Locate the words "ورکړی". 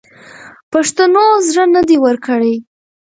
2.05-2.55